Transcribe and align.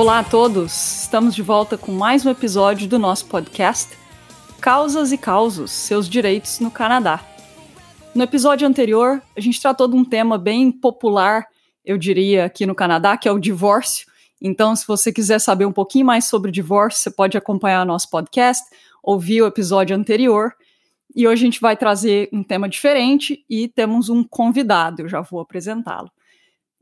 Olá 0.00 0.20
a 0.20 0.24
todos! 0.24 1.02
Estamos 1.02 1.34
de 1.34 1.42
volta 1.42 1.76
com 1.76 1.92
mais 1.92 2.24
um 2.24 2.30
episódio 2.30 2.88
do 2.88 2.98
nosso 2.98 3.26
podcast 3.26 3.94
Causas 4.58 5.12
e 5.12 5.18
Causos 5.18 5.70
Seus 5.70 6.08
Direitos 6.08 6.58
no 6.58 6.70
Canadá. 6.70 7.22
No 8.14 8.22
episódio 8.22 8.66
anterior, 8.66 9.22
a 9.36 9.40
gente 9.42 9.60
tratou 9.60 9.86
de 9.86 9.94
um 9.94 10.02
tema 10.02 10.38
bem 10.38 10.72
popular, 10.72 11.46
eu 11.84 11.98
diria, 11.98 12.46
aqui 12.46 12.64
no 12.64 12.74
Canadá, 12.74 13.14
que 13.18 13.28
é 13.28 13.30
o 13.30 13.38
divórcio. 13.38 14.06
Então, 14.40 14.74
se 14.74 14.86
você 14.86 15.12
quiser 15.12 15.38
saber 15.38 15.66
um 15.66 15.72
pouquinho 15.72 16.06
mais 16.06 16.24
sobre 16.24 16.50
divórcio, 16.50 17.02
você 17.02 17.10
pode 17.10 17.36
acompanhar 17.36 17.84
nosso 17.84 18.08
podcast, 18.08 18.64
ouvir 19.02 19.42
o 19.42 19.46
episódio 19.46 19.94
anterior. 19.94 20.54
E 21.14 21.28
hoje 21.28 21.42
a 21.42 21.44
gente 21.44 21.60
vai 21.60 21.76
trazer 21.76 22.30
um 22.32 22.42
tema 22.42 22.70
diferente 22.70 23.44
e 23.50 23.68
temos 23.68 24.08
um 24.08 24.24
convidado, 24.24 25.02
eu 25.02 25.10
já 25.10 25.20
vou 25.20 25.40
apresentá-lo. 25.40 26.10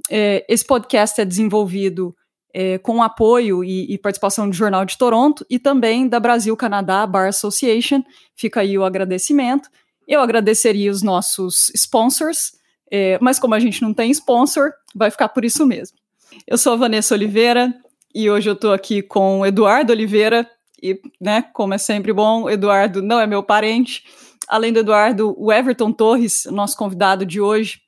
É, 0.08 0.46
esse 0.48 0.64
podcast 0.64 1.20
é 1.20 1.24
desenvolvido 1.24 2.14
é, 2.52 2.78
com 2.78 3.02
apoio 3.02 3.62
e, 3.62 3.92
e, 3.92 3.98
participação 3.98 4.48
do 4.48 4.54
Jornal 4.54 4.84
de 4.84 4.96
Toronto 4.96 5.44
e 5.50 5.58
também 5.58 6.08
da 6.08 6.18
Brasil-Canadá 6.18 7.06
Bar 7.06 7.28
Association. 7.28 8.02
Fica 8.34 8.60
aí 8.60 8.78
o 8.78 8.84
agradecimento. 8.84 9.68
Eu 10.06 10.20
agradeceria 10.20 10.90
os 10.90 11.02
nossos 11.02 11.70
sponsors, 11.74 12.52
é, 12.90 13.18
mas 13.20 13.38
como 13.38 13.54
a 13.54 13.60
gente 13.60 13.82
não 13.82 13.92
tem 13.92 14.10
sponsor, 14.10 14.72
vai 14.94 15.10
ficar 15.10 15.28
por 15.28 15.44
isso 15.44 15.66
mesmo. 15.66 15.98
Eu 16.46 16.56
sou 16.56 16.72
a 16.72 16.76
Vanessa 16.76 17.14
Oliveira 17.14 17.74
e 18.14 18.30
hoje 18.30 18.48
eu 18.48 18.54
estou 18.54 18.72
aqui 18.72 19.02
com 19.02 19.40
o 19.40 19.46
Eduardo 19.46 19.92
Oliveira. 19.92 20.48
E, 20.82 20.98
né, 21.20 21.42
como 21.52 21.74
é 21.74 21.78
sempre 21.78 22.12
bom, 22.12 22.48
Eduardo 22.48 23.02
não 23.02 23.20
é 23.20 23.26
meu 23.26 23.42
parente. 23.42 24.04
Além 24.46 24.72
do 24.72 24.78
Eduardo, 24.78 25.34
o 25.36 25.52
Everton 25.52 25.92
Torres, 25.92 26.46
nosso 26.50 26.76
convidado 26.76 27.26
de 27.26 27.40
hoje, 27.40 27.80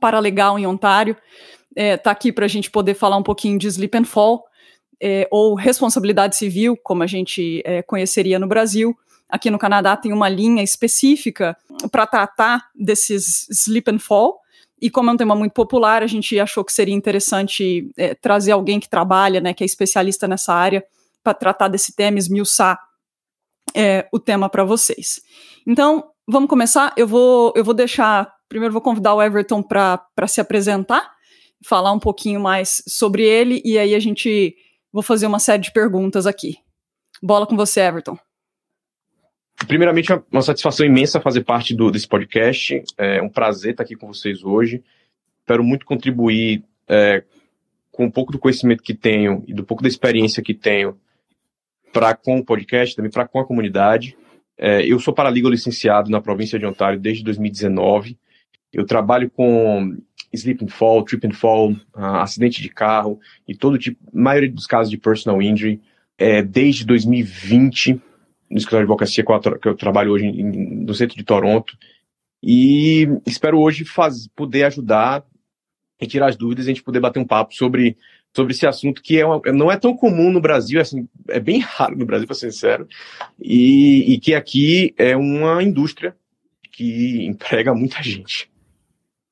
para 0.00 0.18
legal 0.18 0.58
em 0.58 0.66
Ontário 0.66 1.16
está 1.76 2.10
é, 2.10 2.12
aqui 2.12 2.32
para 2.32 2.46
a 2.46 2.48
gente 2.48 2.70
poder 2.70 2.94
falar 2.94 3.16
um 3.16 3.22
pouquinho 3.22 3.58
de 3.58 3.66
Sleep 3.66 3.96
and 3.98 4.04
Fall, 4.04 4.44
é, 5.00 5.28
ou 5.30 5.54
responsabilidade 5.54 6.36
civil, 6.36 6.76
como 6.82 7.02
a 7.02 7.06
gente 7.06 7.62
é, 7.64 7.82
conheceria 7.82 8.38
no 8.38 8.46
Brasil. 8.46 8.96
Aqui 9.28 9.50
no 9.50 9.58
Canadá 9.58 9.96
tem 9.96 10.12
uma 10.12 10.28
linha 10.28 10.62
específica 10.62 11.56
para 11.90 12.06
tratar 12.06 12.70
desses 12.74 13.46
Sleep 13.50 13.90
and 13.90 13.98
Fall, 13.98 14.40
e 14.80 14.90
como 14.90 15.10
é 15.10 15.12
um 15.12 15.16
tema 15.16 15.34
muito 15.34 15.52
popular, 15.52 16.02
a 16.02 16.06
gente 16.06 16.38
achou 16.38 16.64
que 16.64 16.72
seria 16.72 16.94
interessante 16.94 17.90
é, 17.96 18.14
trazer 18.14 18.52
alguém 18.52 18.78
que 18.78 18.88
trabalha, 18.88 19.40
né, 19.40 19.54
que 19.54 19.64
é 19.64 19.66
especialista 19.66 20.28
nessa 20.28 20.54
área, 20.54 20.84
para 21.22 21.34
tratar 21.34 21.68
desse 21.68 21.94
tema, 21.94 22.18
esmiuçar 22.18 22.78
é, 23.74 24.06
o 24.12 24.18
tema 24.18 24.48
para 24.48 24.64
vocês. 24.64 25.20
Então, 25.66 26.04
vamos 26.26 26.48
começar. 26.48 26.92
Eu 26.96 27.08
vou, 27.08 27.52
eu 27.56 27.64
vou 27.64 27.74
deixar. 27.74 28.32
Primeiro, 28.48 28.72
vou 28.72 28.82
convidar 28.82 29.14
o 29.14 29.22
Everton 29.22 29.62
para 29.62 30.28
se 30.28 30.40
apresentar 30.40 31.15
falar 31.66 31.92
um 31.92 31.98
pouquinho 31.98 32.40
mais 32.40 32.80
sobre 32.86 33.24
ele 33.24 33.60
e 33.64 33.76
aí 33.76 33.94
a 33.94 33.98
gente 33.98 34.56
vou 34.92 35.02
fazer 35.02 35.26
uma 35.26 35.40
série 35.40 35.62
de 35.62 35.72
perguntas 35.72 36.24
aqui. 36.24 36.58
Bola 37.20 37.46
com 37.46 37.56
você, 37.56 37.80
Everton. 37.80 38.16
Primeiramente, 39.66 40.12
é 40.12 40.22
uma 40.30 40.42
satisfação 40.42 40.86
imensa 40.86 41.20
fazer 41.20 41.42
parte 41.42 41.74
do, 41.74 41.90
desse 41.90 42.06
podcast. 42.06 42.82
É 42.96 43.20
um 43.20 43.28
prazer 43.28 43.72
estar 43.72 43.82
aqui 43.82 43.96
com 43.96 44.06
vocês 44.06 44.44
hoje. 44.44 44.84
Espero 45.40 45.64
muito 45.64 45.86
contribuir 45.86 46.62
é, 46.86 47.24
com 47.90 48.04
um 48.04 48.10
pouco 48.10 48.30
do 48.30 48.38
conhecimento 48.38 48.82
que 48.82 48.94
tenho 48.94 49.42
e 49.46 49.52
do 49.52 49.64
pouco 49.64 49.82
da 49.82 49.88
experiência 49.88 50.42
que 50.42 50.54
tenho 50.54 50.96
para 51.92 52.14
com 52.14 52.38
o 52.38 52.44
podcast, 52.44 52.94
também 52.94 53.10
para 53.10 53.26
com 53.26 53.40
a 53.40 53.46
comunidade. 53.46 54.16
É, 54.56 54.86
eu 54.86 55.00
sou 55.00 55.12
paralegal 55.12 55.50
licenciado 55.50 56.10
na 56.10 56.20
província 56.20 56.58
de 56.58 56.66
Ontário 56.66 57.00
desde 57.00 57.24
2019. 57.24 58.16
Eu 58.72 58.84
trabalho 58.84 59.30
com 59.30 59.96
slip 60.36 60.64
and 60.64 60.68
fall, 60.68 61.04
trip 61.04 61.26
and 61.26 61.32
fall, 61.32 61.72
uh, 61.94 62.16
acidente 62.20 62.62
de 62.62 62.68
carro 62.68 63.18
e 63.46 63.54
todo 63.54 63.78
tipo, 63.78 63.98
maioria 64.12 64.50
dos 64.50 64.66
casos 64.66 64.90
de 64.90 64.98
personal 64.98 65.40
injury, 65.40 65.80
é, 66.18 66.42
desde 66.42 66.84
2020, 66.84 68.00
no 68.50 68.58
escritório 68.58 68.86
de 68.86 68.92
advocacia 68.92 69.24
que 69.24 69.32
eu, 69.32 69.58
que 69.58 69.68
eu 69.68 69.74
trabalho 69.74 70.12
hoje 70.12 70.26
em, 70.26 70.84
no 70.84 70.94
centro 70.94 71.16
de 71.16 71.24
Toronto. 71.24 71.76
E 72.42 73.08
espero 73.26 73.58
hoje 73.58 73.84
faz, 73.84 74.28
poder 74.28 74.64
ajudar 74.64 75.24
e 76.00 76.06
tirar 76.06 76.28
as 76.28 76.36
dúvidas 76.36 76.66
e 76.66 76.70
a 76.70 76.74
gente 76.74 76.82
poder 76.82 77.00
bater 77.00 77.18
um 77.18 77.26
papo 77.26 77.54
sobre, 77.54 77.96
sobre 78.34 78.52
esse 78.52 78.66
assunto 78.66 79.02
que 79.02 79.18
é 79.18 79.26
uma, 79.26 79.40
não 79.52 79.70
é 79.70 79.76
tão 79.76 79.96
comum 79.96 80.30
no 80.30 80.40
Brasil, 80.40 80.78
é 80.78 80.82
assim, 80.82 81.08
é 81.28 81.40
bem 81.40 81.58
raro 81.64 81.96
no 81.96 82.06
Brasil, 82.06 82.26
para 82.26 82.36
ser 82.36 82.52
sincero, 82.52 82.86
e, 83.40 84.14
e 84.14 84.20
que 84.20 84.34
aqui 84.34 84.94
é 84.98 85.16
uma 85.16 85.62
indústria 85.62 86.14
que 86.70 87.24
emprega 87.26 87.74
muita 87.74 88.02
gente. 88.02 88.50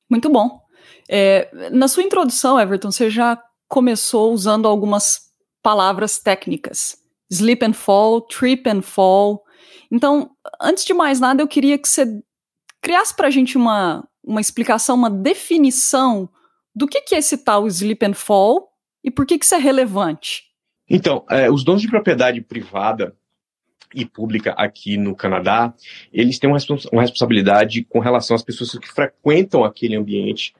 Muito 0.09 0.29
bom. 0.29 0.64
É, 1.09 1.69
na 1.71 1.87
sua 1.87 2.03
introdução, 2.03 2.59
Everton, 2.59 2.91
você 2.91 3.09
já 3.09 3.41
começou 3.67 4.33
usando 4.33 4.67
algumas 4.67 5.31
palavras 5.61 6.19
técnicas. 6.19 6.97
Sleep 7.29 7.65
and 7.65 7.73
fall, 7.73 8.21
trip 8.21 8.69
and 8.69 8.81
fall. 8.81 9.43
Então, 9.91 10.31
antes 10.61 10.85
de 10.85 10.93
mais 10.93 11.19
nada, 11.19 11.41
eu 11.41 11.47
queria 11.47 11.77
que 11.77 11.87
você 11.87 12.21
criasse 12.81 13.15
para 13.15 13.27
a 13.27 13.31
gente 13.31 13.57
uma, 13.57 14.07
uma 14.23 14.41
explicação, 14.41 14.95
uma 14.95 15.09
definição 15.09 16.29
do 16.75 16.87
que, 16.87 17.01
que 17.01 17.15
é 17.15 17.19
esse 17.19 17.37
tal 17.37 17.67
sleep 17.67 18.05
and 18.05 18.13
fall 18.13 18.69
e 19.03 19.09
por 19.09 19.25
que, 19.25 19.37
que 19.37 19.45
isso 19.45 19.55
é 19.55 19.57
relevante. 19.57 20.43
Então, 20.89 21.25
é, 21.29 21.49
os 21.49 21.63
donos 21.63 21.81
de 21.81 21.87
propriedade 21.87 22.41
privada 22.41 23.15
e 23.93 24.05
pública 24.05 24.51
aqui 24.57 24.97
no 24.97 25.15
Canadá, 25.15 25.73
eles 26.11 26.37
têm 26.37 26.49
uma, 26.49 26.57
respons 26.57 26.85
uma 26.91 27.01
responsabilidade 27.01 27.83
com 27.83 27.99
relação 27.99 28.35
às 28.35 28.43
pessoas 28.43 28.71
que 28.77 28.91
frequentam 28.91 29.63
aquele 29.63 29.95
ambiente 29.95 30.53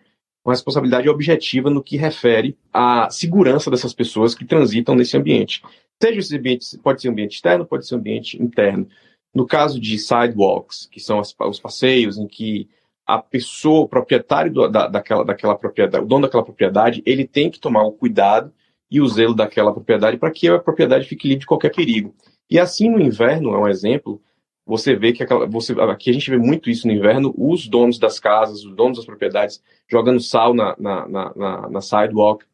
uma 0.46 0.54
responsabilidade 0.54 1.10
objetiva 1.10 1.72
no 1.72 1.82
que 1.82 1.98
refere 1.98 2.56
à 2.72 3.10
segurança 3.10 3.72
dessas 3.72 3.94
pessoas 3.94 4.36
que 4.36 4.46
transitam 4.46 4.94
nesse 4.94 5.18
ambiente. 5.18 5.64
Seja 6.02 6.20
esse 6.20 6.38
ambiente, 6.38 6.78
pode 6.78 7.02
ser 7.02 7.10
ambiente 7.10 7.36
externo, 7.36 7.66
pode 7.66 7.88
ser 7.88 7.96
ambiente 7.96 8.42
interno. 8.42 8.88
No 9.34 9.48
caso 9.48 9.80
de 9.80 9.98
sidewalks, 9.98 10.88
que 10.92 11.00
são 11.00 11.20
as, 11.20 11.36
os 11.40 11.60
passeios 11.60 12.18
em 12.18 12.28
que 12.28 12.70
a 13.08 13.18
pessoa, 13.18 13.82
o 13.82 13.88
proprietário 13.88 14.54
do, 14.54 14.68
da, 14.68 14.88
daquela, 14.88 15.26
daquela 15.26 15.56
propriedade, 15.56 16.04
o 16.04 16.08
dono 16.08 16.24
daquela 16.24 16.44
propriedade, 16.44 17.02
ele 17.06 17.26
tem 17.26 17.50
que 17.50 17.60
tomar 17.60 17.84
o 17.84 17.92
cuidado 17.92 18.54
e 18.90 19.02
o 19.02 19.08
zelo 19.08 19.34
daquela 19.34 19.74
propriedade 19.74 20.18
para 20.18 20.32
que 20.32 20.48
a 20.48 20.60
propriedade 20.60 21.08
fique 21.08 21.28
livre 21.28 21.42
de 21.42 21.48
qualquer 21.48 21.74
perigo. 21.74 22.16
E 22.50 22.60
assim 22.60 22.90
no 22.90 23.02
inverno, 23.02 23.56
é 23.56 23.58
um 23.58 23.68
exemplo, 23.68 24.22
você 24.66 24.96
vê 24.96 25.14
que 25.14 25.22
aquela, 25.22 25.46
você, 25.46 25.74
aqui 25.74 26.10
a 26.10 26.14
gente 26.14 26.30
vê 26.30 26.38
muito 26.38 26.70
isso 26.70 26.88
no 26.88 26.94
inverno, 26.94 27.34
os 27.38 27.68
donos 27.68 28.00
das 28.00 28.20
casas, 28.20 28.64
os 28.64 28.76
donos 28.76 28.98
das 28.98 29.06
propriedades, 29.06 29.64
jogando 29.88 30.20
sal 30.20 30.54
na, 30.54 30.76
na, 30.80 31.08
na, 31.08 31.70
na 31.70 31.82
sidewalk, 31.82 32.46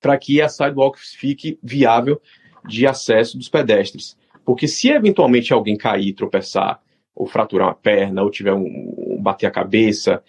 para 0.00 0.18
que 0.18 0.42
a 0.42 0.48
sidewalk 0.48 0.98
fique 0.98 1.58
viável 1.62 2.20
de 2.66 2.86
acesso 2.86 3.38
dos 3.38 3.48
pedestres. 3.48 4.18
Porque 4.44 4.68
se 4.68 4.90
eventualmente 4.90 5.52
alguém 5.52 5.76
cair, 5.76 6.12
tropeçar, 6.12 6.82
ou 7.14 7.26
fraturar 7.26 7.68
uma 7.68 7.74
perna, 7.74 8.22
ou 8.22 8.30
tiver 8.30 8.52
um, 8.52 9.14
um 9.16 9.22
bater 9.22 9.46
a 9.46 9.50
cabeça, 9.50 10.22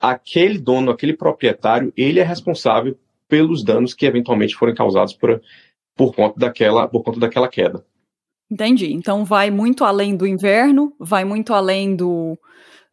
aquele 0.00 0.58
dono, 0.58 0.90
aquele 0.90 1.14
proprietário, 1.14 1.92
ele 1.96 2.20
é 2.20 2.24
responsável 2.24 2.98
pelos 3.28 3.64
danos 3.64 3.94
que 3.94 4.06
eventualmente 4.06 4.54
forem 4.54 4.74
causados 4.74 5.14
por, 5.14 5.40
por, 5.96 6.14
conta, 6.14 6.38
daquela, 6.38 6.86
por 6.86 7.02
conta 7.02 7.20
daquela 7.20 7.48
queda. 7.48 7.84
Entendi. 8.50 8.92
Então 8.92 9.24
vai 9.24 9.50
muito 9.50 9.84
além 9.84 10.16
do 10.16 10.26
inverno, 10.26 10.94
vai 10.98 11.24
muito 11.24 11.52
além 11.54 11.96
do, 11.96 12.38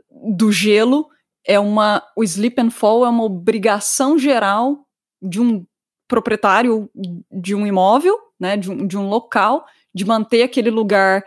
do 0.09 0.51
gelo. 0.51 1.07
É 1.45 1.59
uma 1.59 2.03
o 2.16 2.23
sleep 2.23 2.59
and 2.62 2.72
fall 2.72 3.06
é 3.06 3.09
uma 3.09 3.23
obrigação 3.23 4.17
geral 4.17 4.85
de 5.22 5.41
um 5.41 5.66
proprietário 6.07 6.89
de 7.31 7.56
um 7.56 7.66
imóvel, 7.66 8.17
né, 8.39 8.57
de 8.57 8.69
um, 8.69 8.85
de 8.85 8.97
um 8.97 9.07
local, 9.07 9.65
de 9.94 10.06
manter 10.06 10.44
aquele 10.44 10.69
lugar 10.69 11.24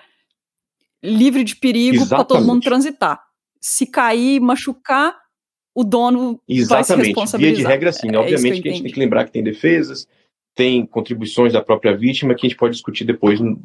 livre 1.02 1.44
de 1.44 1.56
perigo 1.56 2.06
para 2.06 2.24
todo 2.24 2.44
mundo 2.44 2.62
transitar. 2.62 3.22
Se 3.60 3.86
cair, 3.86 4.40
machucar, 4.40 5.16
o 5.74 5.82
dono 5.82 6.40
Exatamente. 6.48 6.68
vai 6.68 6.84
se 6.84 6.94
responsabilizar. 6.96 7.56
Via 7.56 7.64
de 7.64 7.72
regra, 7.72 7.92
sim. 7.92 8.08
É, 8.14 8.18
Obviamente 8.18 8.56
que, 8.56 8.62
que 8.62 8.68
a 8.68 8.72
gente 8.72 8.82
tem 8.82 8.92
que 8.92 8.98
lembrar 8.98 9.24
que 9.24 9.32
tem 9.32 9.42
defesas, 9.42 10.06
tem 10.54 10.86
contribuições 10.86 11.52
da 11.52 11.62
própria 11.62 11.96
vítima 11.96 12.34
que 12.34 12.46
a 12.46 12.48
gente 12.48 12.58
pode 12.58 12.74
discutir 12.74 13.04
depois 13.04 13.40
no, 13.40 13.60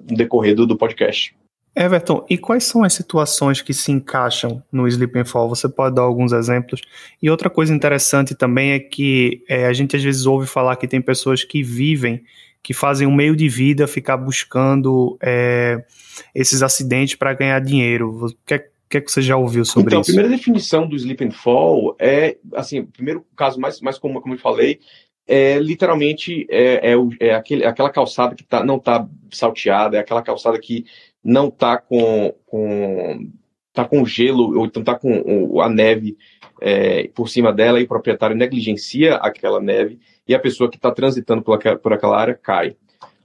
decorrer 0.00 0.54
do, 0.54 0.66
do, 0.66 0.76
podcast. 0.76 1.34
Everton, 1.76 2.24
e 2.30 2.38
quais 2.38 2.64
são 2.64 2.84
as 2.84 2.94
situações 2.94 3.60
que 3.60 3.74
se 3.74 3.90
encaixam 3.90 4.62
no 4.70 4.86
Sleep 4.86 5.18
and 5.18 5.24
Fall? 5.24 5.48
Você 5.48 5.68
pode 5.68 5.96
dar 5.96 6.02
alguns 6.02 6.32
exemplos? 6.32 6.80
E 7.20 7.28
outra 7.28 7.50
coisa 7.50 7.74
interessante 7.74 8.34
também 8.34 8.72
é 8.72 8.78
que 8.78 9.42
é, 9.48 9.66
a 9.66 9.72
gente 9.72 9.96
às 9.96 10.02
vezes 10.02 10.24
ouve 10.24 10.46
falar 10.46 10.76
que 10.76 10.86
tem 10.86 11.02
pessoas 11.02 11.42
que 11.42 11.64
vivem, 11.64 12.22
que 12.62 12.72
fazem 12.72 13.08
um 13.08 13.14
meio 13.14 13.34
de 13.34 13.48
vida 13.48 13.88
ficar 13.88 14.16
buscando 14.16 15.18
é, 15.20 15.84
esses 16.32 16.62
acidentes 16.62 17.16
para 17.16 17.34
ganhar 17.34 17.58
dinheiro. 17.58 18.26
O 18.26 18.32
que 18.46 18.54
é, 18.54 18.64
que, 18.88 18.98
é 18.98 19.00
que 19.00 19.10
você 19.10 19.20
já 19.20 19.36
ouviu 19.36 19.64
sobre 19.64 19.88
então, 19.88 20.00
isso? 20.00 20.12
Então, 20.12 20.20
a 20.20 20.22
primeira 20.22 20.38
definição 20.38 20.86
do 20.86 20.94
Sleep 20.94 21.24
and 21.24 21.32
Fall 21.32 21.96
é, 21.98 22.36
assim, 22.54 22.80
o 22.80 22.86
primeiro 22.86 23.26
caso 23.36 23.58
mais, 23.58 23.80
mais 23.80 23.98
comum, 23.98 24.20
como 24.20 24.34
eu 24.34 24.38
falei, 24.38 24.78
é 25.26 25.58
literalmente 25.58 26.46
é, 26.50 26.92
é, 26.92 26.94
é 27.20 27.34
aquele, 27.34 27.64
aquela 27.64 27.90
calçada 27.90 28.34
que 28.34 28.44
tá, 28.44 28.64
não 28.64 28.76
está 28.76 29.08
salteada, 29.30 29.96
é 29.96 30.00
aquela 30.00 30.22
calçada 30.22 30.58
que 30.58 30.84
não 31.22 31.48
está 31.48 31.78
com, 31.78 32.34
com, 32.46 33.30
tá 33.72 33.84
com 33.84 34.04
gelo, 34.04 34.58
ou 34.58 34.66
então 34.66 34.80
está 34.80 34.94
com 34.94 35.60
a 35.60 35.68
neve 35.68 36.16
é, 36.60 37.08
por 37.14 37.28
cima 37.28 37.52
dela 37.52 37.80
e 37.80 37.84
o 37.84 37.88
proprietário 37.88 38.36
negligencia 38.36 39.16
aquela 39.16 39.60
neve 39.60 39.98
e 40.26 40.34
a 40.34 40.38
pessoa 40.38 40.70
que 40.70 40.76
está 40.76 40.90
transitando 40.90 41.42
por 41.42 41.54
aquela, 41.54 41.76
por 41.76 41.92
aquela 41.92 42.18
área 42.18 42.34
cai. 42.34 42.76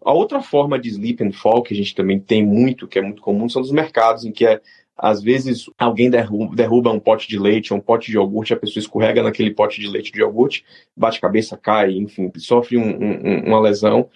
A 0.03 0.13
outra 0.13 0.41
forma 0.41 0.79
de 0.79 0.89
sleep 0.89 1.23
and 1.23 1.33
fall, 1.33 1.61
que 1.61 1.73
a 1.73 1.77
gente 1.77 1.93
também 1.93 2.19
tem 2.19 2.45
muito, 2.45 2.87
que 2.87 2.97
é 2.97 3.01
muito 3.01 3.21
comum, 3.21 3.49
são 3.49 3.61
dos 3.61 3.71
mercados, 3.71 4.23
em 4.23 4.31
que 4.31 4.45
é, 4.45 4.61
às 5.01 5.21
vezes 5.21 5.69
alguém 5.77 6.09
derruba, 6.09 6.55
derruba 6.55 6.91
um 6.91 6.99
pote 6.99 7.27
de 7.27 7.39
leite, 7.39 7.73
um 7.73 7.79
pote 7.79 8.11
de 8.11 8.17
iogurte, 8.17 8.53
a 8.53 8.57
pessoa 8.57 8.81
escorrega 8.81 9.23
naquele 9.23 9.51
pote 9.51 9.79
de 9.79 9.87
leite 9.87 10.11
de 10.11 10.19
iogurte, 10.19 10.65
bate 10.95 11.21
cabeça, 11.21 11.57
cai, 11.57 11.93
enfim, 11.93 12.29
sofre 12.35 12.77
um, 12.77 12.83
um, 12.83 13.47
uma 13.47 13.61
lesão. 13.61 14.09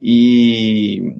E 0.00 1.14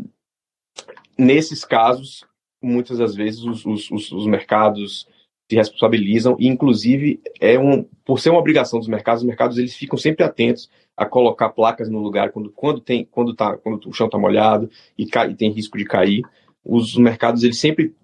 nesses 1.18 1.64
casos, 1.64 2.24
muitas 2.62 2.98
das 2.98 3.14
vezes 3.14 3.42
os, 3.42 3.64
os, 3.64 3.90
os, 3.90 4.26
mercados 4.26 5.08
se 5.48 5.56
responsabilizam 5.56 6.36
e 6.38 6.46
inclusive 6.46 7.20
é 7.40 7.58
um 7.58 7.84
por 8.04 8.20
ser 8.20 8.30
uma 8.30 8.40
obrigação 8.40 8.78
dos 8.78 8.88
mercados 8.88 9.22
os 9.22 9.26
mercados 9.26 9.56
eles 9.56 9.76
ficam 9.76 9.96
sempre 9.96 10.24
atentos 10.24 10.68
a 10.96 11.06
colocar 11.06 11.50
placas 11.50 11.88
no 11.88 12.00
lugar 12.00 12.32
quando 12.32 12.50
quando 12.50 12.80
tem 12.80 13.04
quando 13.04 13.32
tá 13.32 13.56
quando 13.56 13.88
o 13.88 13.92
chão 13.92 14.06
está 14.06 14.18
molhado 14.18 14.68
e, 14.98 15.06
cai, 15.06 15.30
e, 15.30 15.34
tem 15.36 15.52
risco 15.52 15.78
de 15.78 15.84
cair 15.84 16.22
os 16.64 16.96
mercados 16.96 17.44
eles 17.44 17.58
sempre 17.58 17.94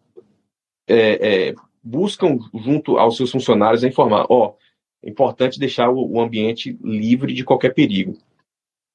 é, 0.89 1.49
é, 1.49 1.55
buscam 1.83 2.39
junto 2.55 2.99
aos 2.99 3.17
seus 3.17 3.31
funcionários 3.31 3.85
informar 3.85 4.27
ó 4.29 4.55
é 5.03 5.11
importante 5.11 5.59
deixar 5.59 5.91
o, 5.91 6.13
o 6.13 6.21
ambiente 6.21 6.79
livre 6.83 7.33
de 7.33 7.45
qualquer 7.45 7.75
perigo 7.75 8.17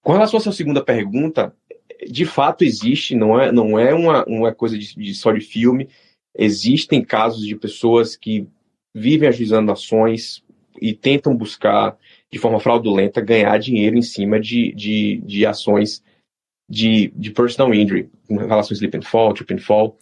com 0.01 0.13
relação 0.13 0.37
à 0.37 0.41
sua 0.41 0.53
segunda 0.53 0.83
pergunta 0.83 1.53
de 2.05 2.25
fato 2.25 2.63
existe, 2.63 3.15
não 3.15 3.39
é, 3.39 3.51
não 3.51 3.79
é 3.79 3.93
uma, 3.93 4.23
uma 4.25 4.53
coisa 4.53 4.77
de, 4.77 4.95
de 4.95 5.13
só 5.13 5.31
de 5.31 5.41
filme. 5.41 5.89
Existem 6.37 7.03
casos 7.03 7.45
de 7.45 7.55
pessoas 7.55 8.15
que 8.15 8.47
vivem 8.93 9.27
ajuizando 9.27 9.71
ações 9.71 10.43
e 10.79 10.93
tentam 10.93 11.35
buscar, 11.35 11.97
de 12.31 12.37
forma 12.37 12.59
fraudulenta, 12.59 13.21
ganhar 13.21 13.57
dinheiro 13.57 13.97
em 13.97 14.01
cima 14.01 14.39
de, 14.39 14.71
de, 14.73 15.17
de 15.25 15.45
ações 15.45 16.03
de, 16.69 17.11
de 17.15 17.31
personal 17.31 17.73
injury, 17.73 18.09
em 18.29 18.37
relação 18.37 18.73
a 18.73 18.77
slip 18.77 18.97
and 18.97 19.01
fall, 19.01 19.33
trip 19.33 19.53
and 19.53 19.59
fall. 19.59 19.97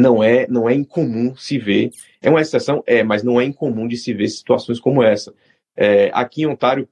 Não 0.00 0.22
é, 0.22 0.46
não 0.48 0.68
é 0.68 0.74
incomum 0.74 1.34
se 1.36 1.58
ver, 1.58 1.90
é 2.20 2.30
uma 2.30 2.40
exceção, 2.40 2.82
é, 2.86 3.02
mas 3.02 3.22
não 3.22 3.40
é 3.40 3.44
incomum 3.44 3.86
de 3.86 3.96
se 3.96 4.12
ver 4.12 4.28
situações 4.28 4.80
como 4.80 5.02
essa. 5.02 5.34
É, 5.76 6.10
aqui 6.12 6.42
em 6.42 6.46
Ontário, 6.46 6.88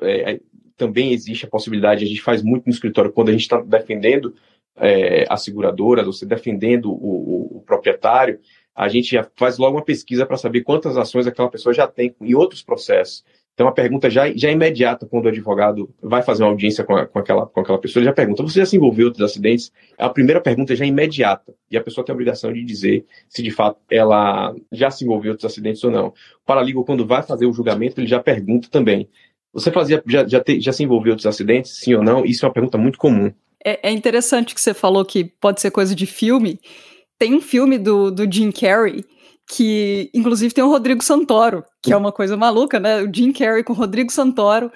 é, 0.00 0.40
também 0.76 1.12
existe 1.12 1.46
a 1.46 1.48
possibilidade, 1.50 2.04
a 2.04 2.08
gente 2.08 2.22
faz 2.22 2.42
muito 2.42 2.66
no 2.66 2.72
escritório, 2.72 3.12
quando 3.12 3.30
a 3.30 3.32
gente 3.32 3.42
está 3.42 3.60
defendendo 3.60 4.34
é, 4.76 5.24
a 5.28 5.36
seguradora, 5.36 6.04
você 6.04 6.26
defendendo 6.26 6.92
o, 6.92 7.56
o, 7.56 7.62
proprietário, 7.62 8.38
a 8.74 8.88
gente 8.88 9.12
já 9.12 9.26
faz 9.36 9.56
logo 9.56 9.76
uma 9.76 9.84
pesquisa 9.84 10.26
para 10.26 10.36
saber 10.36 10.62
quantas 10.62 10.96
ações 10.98 11.26
aquela 11.26 11.50
pessoa 11.50 11.72
já 11.72 11.88
tem 11.88 12.14
em 12.20 12.34
outros 12.34 12.62
processos. 12.62 13.24
Então, 13.56 13.66
a 13.66 13.72
pergunta 13.72 14.10
já, 14.10 14.30
já 14.36 14.50
é 14.50 14.52
imediata 14.52 15.06
quando 15.06 15.24
o 15.24 15.28
advogado 15.28 15.88
vai 16.02 16.22
fazer 16.22 16.42
uma 16.42 16.50
audiência 16.50 16.84
com, 16.84 16.94
a, 16.94 17.06
com, 17.06 17.18
aquela, 17.18 17.46
com 17.46 17.58
aquela 17.58 17.78
pessoa, 17.78 18.02
ele 18.02 18.10
já 18.10 18.12
pergunta: 18.12 18.42
Você 18.42 18.60
já 18.60 18.66
se 18.66 18.76
envolveu 18.76 19.04
em 19.04 19.06
outros 19.06 19.24
acidentes? 19.24 19.72
A 19.96 20.10
primeira 20.10 20.42
pergunta 20.42 20.76
já 20.76 20.84
é 20.84 20.88
imediata. 20.88 21.54
E 21.70 21.76
a 21.78 21.80
pessoa 21.80 22.04
tem 22.04 22.12
a 22.12 22.16
obrigação 22.16 22.52
de 22.52 22.62
dizer 22.62 23.06
se 23.30 23.42
de 23.42 23.50
fato 23.50 23.78
ela 23.90 24.54
já 24.70 24.90
se 24.90 25.04
envolveu 25.04 25.30
em 25.30 25.32
outros 25.32 25.50
acidentes 25.50 25.82
ou 25.82 25.90
não. 25.90 26.08
O 26.08 26.12
paralegal, 26.44 26.84
quando 26.84 27.06
vai 27.06 27.22
fazer 27.22 27.46
o 27.46 27.52
julgamento, 27.52 27.98
ele 27.98 28.06
já 28.06 28.20
pergunta 28.20 28.68
também: 28.70 29.08
você 29.54 29.72
fazia, 29.72 30.02
já, 30.06 30.28
já, 30.28 30.38
te, 30.38 30.60
já 30.60 30.70
se 30.70 30.84
envolveu 30.84 31.08
em 31.08 31.12
outros 31.12 31.26
acidentes, 31.26 31.78
sim 31.78 31.94
ou 31.94 32.04
não? 32.04 32.26
Isso 32.26 32.44
é 32.44 32.48
uma 32.48 32.54
pergunta 32.54 32.76
muito 32.76 32.98
comum. 32.98 33.32
É, 33.64 33.88
é, 33.88 33.90
interessante 33.90 34.54
que 34.54 34.60
você 34.60 34.74
falou 34.74 35.02
que 35.02 35.24
pode 35.24 35.62
ser 35.62 35.70
coisa 35.70 35.94
de 35.94 36.04
filme. 36.04 36.60
Tem 37.18 37.32
um 37.32 37.40
filme 37.40 37.78
do, 37.78 38.10
do 38.10 38.30
Jim 38.30 38.50
Carrey 38.50 39.02
que, 39.46 40.10
inclusive, 40.12 40.52
tem 40.52 40.64
o 40.64 40.68
Rodrigo 40.68 41.04
Santoro, 41.04 41.64
que 41.82 41.92
é 41.92 41.96
uma 41.96 42.10
coisa 42.10 42.36
maluca, 42.36 42.80
né? 42.80 43.02
O 43.02 43.12
Jim 43.12 43.32
Carrey 43.32 43.62
com 43.62 43.72
o 43.72 43.76
Rodrigo 43.76 44.10
Santoro. 44.10 44.72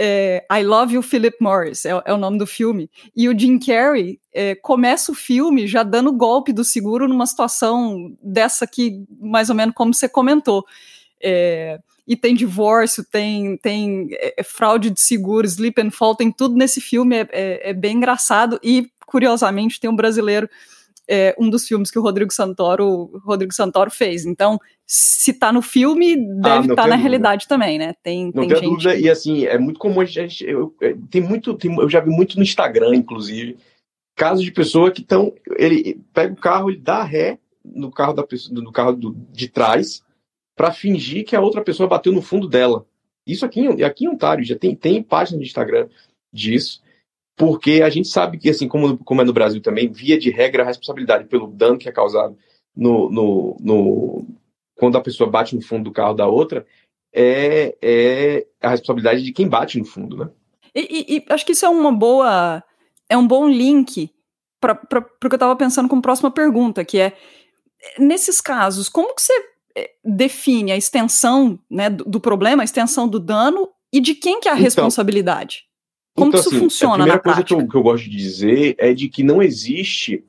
É, 0.00 0.44
I 0.52 0.62
Love 0.62 0.94
You, 0.94 1.02
Philip 1.02 1.36
Morris, 1.40 1.84
é, 1.84 1.90
é, 2.04 2.12
o 2.12 2.16
nome 2.16 2.38
do 2.38 2.46
filme. 2.46 2.88
E 3.16 3.28
o 3.28 3.36
Jim 3.36 3.58
Carrey 3.58 4.20
é, 4.32 4.54
começa 4.54 5.10
o 5.10 5.14
filme 5.14 5.66
já 5.66 5.82
dando 5.82 6.12
golpe 6.12 6.52
do 6.52 6.62
seguro 6.62 7.08
numa 7.08 7.26
situação 7.26 8.16
dessa 8.22 8.64
que, 8.64 9.04
mais 9.20 9.50
ou 9.50 9.56
menos 9.56 9.74
como 9.74 9.92
você 9.92 10.08
comentou. 10.08 10.64
É, 11.20 11.80
e 12.06 12.16
tem 12.16 12.34
divórcio, 12.34 13.04
tem, 13.04 13.56
tem 13.58 14.08
é, 14.12 14.34
é, 14.38 14.42
fraude 14.42 14.88
de 14.88 15.00
seguro, 15.00 15.46
sleep 15.46 15.80
and 15.80 15.90
fall, 15.90 16.14
tem 16.16 16.32
tudo 16.32 16.56
nesse 16.56 16.80
filme, 16.80 17.16
é, 17.30 17.74
bem 17.74 17.96
engraçado, 17.96 18.58
e 18.62 18.88
curiosamente 19.06 19.78
tem 19.78 19.90
um 19.90 19.96
brasileiro, 19.96 20.48
é, 21.08 21.34
um 21.38 21.48
dos 21.48 21.66
filmes 21.66 21.90
que 21.90 21.98
o 21.98 22.02
Rodrigo 22.02 22.32
Santoro, 22.32 23.10
Rodrigo 23.24 23.54
Santoro 23.54 23.90
fez, 23.90 24.26
então 24.26 24.58
se 24.86 25.32
tá 25.32 25.52
no 25.52 25.62
filme, 25.62 26.16
deve 26.16 26.70
estar 26.70 26.72
ah, 26.72 26.76
tá 26.76 26.86
na 26.86 26.96
realidade 26.96 27.48
também, 27.48 27.78
né, 27.78 27.94
tem, 28.02 28.26
não 28.34 28.46
tem 28.46 28.50
gente... 28.50 28.62
dúvida, 28.62 28.94
e 28.96 29.08
assim, 29.08 29.44
é 29.44 29.58
muito 29.58 29.80
comum, 29.80 30.00
a 30.00 30.04
gente, 30.04 30.44
eu, 30.44 30.74
tem 31.10 31.20
muito, 31.20 31.54
tem, 31.54 31.74
eu 31.74 31.88
já 31.88 32.00
vi 32.00 32.10
muito 32.10 32.36
no 32.36 32.42
Instagram, 32.42 32.94
inclusive, 32.94 33.56
casos 34.14 34.44
de 34.44 34.52
pessoa 34.52 34.90
que 34.90 35.00
estão, 35.00 35.32
ele 35.56 36.00
pega 36.12 36.32
o 36.32 36.36
carro, 36.36 36.70
ele 36.70 36.80
dá 36.80 37.02
ré 37.02 37.38
no 37.64 37.90
carro, 37.90 38.12
da, 38.12 38.24
no 38.50 38.72
carro 38.72 38.92
do, 38.92 39.16
de 39.32 39.48
trás, 39.48 40.02
para 40.56 40.72
fingir 40.72 41.24
que 41.24 41.36
a 41.36 41.40
outra 41.40 41.62
pessoa 41.62 41.88
bateu 41.88 42.12
no 42.12 42.20
fundo 42.20 42.48
dela. 42.48 42.84
Isso 43.24 43.46
aqui, 43.46 43.68
aqui 43.84 44.04
em 44.04 44.08
Ontário, 44.08 44.44
já 44.44 44.56
tem, 44.56 44.74
tem 44.74 45.02
página 45.02 45.38
de 45.38 45.46
Instagram 45.46 45.88
disso, 46.32 46.82
porque 47.38 47.82
a 47.84 47.88
gente 47.88 48.08
sabe 48.08 48.36
que, 48.36 48.50
assim 48.50 48.66
como, 48.66 48.98
como 48.98 49.22
é 49.22 49.24
no 49.24 49.32
Brasil 49.32 49.62
também, 49.62 49.90
via 49.90 50.18
de 50.18 50.28
regra, 50.28 50.64
a 50.64 50.66
responsabilidade 50.66 51.24
pelo 51.26 51.46
dano 51.46 51.78
que 51.78 51.88
é 51.88 51.92
causado 51.92 52.36
no, 52.76 53.08
no, 53.10 53.56
no 53.60 54.26
quando 54.76 54.98
a 54.98 55.00
pessoa 55.00 55.30
bate 55.30 55.54
no 55.54 55.62
fundo 55.62 55.84
do 55.84 55.92
carro 55.92 56.14
da 56.14 56.26
outra 56.26 56.66
é, 57.14 57.76
é 57.80 58.46
a 58.60 58.70
responsabilidade 58.70 59.22
de 59.22 59.32
quem 59.32 59.48
bate 59.48 59.78
no 59.78 59.84
fundo, 59.84 60.16
né? 60.16 60.28
E, 60.74 60.80
e, 60.80 61.16
e 61.16 61.24
acho 61.28 61.46
que 61.46 61.52
isso 61.52 61.64
é 61.64 61.68
uma 61.68 61.92
boa, 61.92 62.62
é 63.08 63.16
um 63.16 63.26
bom 63.26 63.48
link 63.48 64.10
para 64.60 64.72
o 64.74 65.28
que 65.28 65.34
eu 65.34 65.36
estava 65.36 65.56
pensando 65.56 65.88
como 65.88 66.02
próxima 66.02 66.30
pergunta, 66.30 66.84
que 66.84 66.98
é 66.98 67.16
nesses 67.98 68.40
casos, 68.40 68.88
como 68.88 69.14
que 69.14 69.22
você 69.22 69.32
é, 69.76 69.90
define 70.04 70.72
a 70.72 70.76
extensão 70.76 71.58
né, 71.70 71.88
do, 71.88 72.04
do, 72.04 72.20
problema, 72.20 72.62
a 72.62 72.64
extensão 72.64 73.08
do 73.08 73.20
dano 73.20 73.68
e 73.92 74.00
de 74.00 74.14
quem 74.14 74.40
que 74.40 74.48
é 74.48 74.50
a 74.50 74.54
então, 74.54 74.64
responsabilidade? 74.64 75.67
Como 76.18 76.28
então, 76.28 76.40
que 76.40 76.46
isso 76.46 76.48
assim, 76.56 76.58
funciona 76.58 77.06
na 77.06 77.18
prática? 77.18 77.18
A 77.18 77.20
primeira 77.20 77.22
coisa 77.22 77.44
que 77.44 77.54
eu, 77.54 77.68
que 77.68 77.76
eu, 77.76 77.82
gosto 77.82 78.04
de 78.04 78.16
dizer 78.16 78.74
é 78.78 78.92
de 78.92 79.08
que 79.08 79.22
não 79.22 79.42
existe 79.42 80.24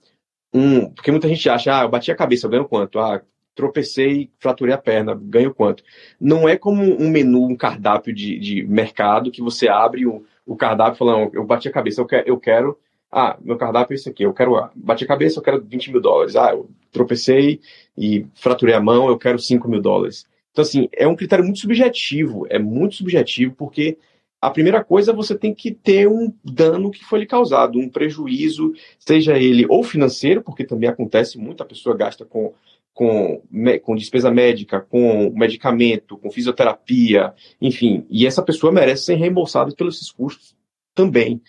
um... 0.53 0.89
Porque 0.91 1.11
muita 1.11 1.27
gente 1.27 1.49
acha, 1.49 1.79
ah, 1.79 1.83
eu 1.83 1.89
bati 1.89 2.11
a 2.11 2.15
cabeça, 2.15 2.45
eu 2.45 2.51
ganho 2.51 2.65
quanto? 2.65 2.99
Ah, 2.99 3.21
tropecei, 3.55 4.29
fraturei 4.39 4.73
a 4.73 4.77
perna, 4.77 5.19
ganho 5.21 5.53
quanto? 5.53 5.83
Não 6.19 6.47
é 6.47 6.55
como 6.55 6.83
um 6.83 7.09
menu, 7.09 7.45
um 7.45 7.55
cardápio 7.55 8.13
de, 8.13 8.39
de 8.39 8.63
mercado 8.63 9.31
que 9.31 9.41
você 9.41 9.67
abre 9.67 10.05
o, 10.05 10.23
o 10.45 10.55
cardápio 10.55 10.97
falando, 10.97 11.31
eu 11.33 11.43
bati 11.45 11.67
a 11.67 11.71
cabeça, 11.71 11.99
eu, 11.99 12.05
quero, 12.05 12.27
eu 12.27 12.39
quero 12.39 12.77
ah, 13.11 13.37
meu 13.41 13.57
cardápio 13.57 13.93
é 13.93 13.95
esse 13.95 14.07
aqui, 14.07 14.23
eu 14.23 14.33
quero, 14.33 14.69
bati 14.75 15.03
a 15.03 15.07
cabeça, 15.07 15.39
eu 15.39 15.43
quero 15.43 15.63
20 15.63 15.91
mil 15.91 16.01
dólares. 16.01 16.35
Ah, 16.35 16.51
eu 16.51 16.69
tropecei 16.91 17.59
e 17.97 18.25
fraturei 18.35 18.75
a 18.75 18.79
mão, 18.81 19.07
eu 19.07 19.17
quero 19.17 19.39
5 19.39 19.67
mil 19.67 19.81
dólares. 19.81 20.27
Então, 20.51 20.61
assim, 20.61 20.89
é 20.93 21.07
um 21.07 21.15
critério 21.15 21.43
muito 21.43 21.59
subjetivo, 21.59 22.45
é 22.49 22.59
muito 22.59 22.95
subjetivo, 22.95 23.55
porque 23.55 23.97
a 24.41 24.49
primeira 24.49 24.83
coisa 24.83 25.13
você 25.13 25.37
tem 25.37 25.53
que 25.53 25.71
ter 25.71 26.07
um 26.07 26.33
dano 26.43 26.91
que 26.91 27.03
foi 27.03 27.19
lhe 27.19 27.25
causado, 27.25 27.79
um 27.79 27.89
prejuízo, 27.89 28.73
seja 28.97 29.37
ele 29.37 29.65
ou 29.67 29.83
financeiro, 29.83 30.41
porque 30.41 30.63
também 30.63 30.89
acontece 30.89 31.37
muito, 31.37 31.61
a 31.61 31.65
pessoa 31.65 31.95
gasta 31.95 32.25
com, 32.25 32.53
com, 32.93 33.41
com 33.83 33.95
despesa 33.95 34.31
médica, 34.31 34.79
com 34.79 35.29
medicamento, 35.31 36.17
com 36.17 36.31
fisioterapia, 36.31 37.33
enfim, 37.61 38.05
e 38.09 38.25
essa 38.25 38.41
pessoa 38.41 38.71
merece 38.71 39.05
ser 39.05 39.15
reembolsada 39.15 39.73
pelos 39.75 39.95
esses 39.95 40.11
custos 40.11 40.55
também 40.95 41.41